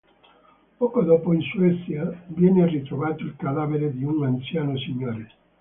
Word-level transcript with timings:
Poco 0.79 1.03
dopo 1.03 1.31
in 1.31 1.41
Svezia 1.43 2.23
viene 2.29 2.65
ritrovato 2.67 3.21
il 3.21 3.35
cadavere 3.37 3.93
di 3.95 4.03
un 4.03 4.23
anziano 4.25 4.75
signore. 4.75 5.29